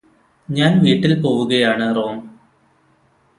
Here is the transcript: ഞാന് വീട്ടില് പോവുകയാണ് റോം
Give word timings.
ഞാന് 0.49 0.77
വീട്ടില് 0.81 1.15
പോവുകയാണ് 1.23 1.87
റോം 1.95 2.17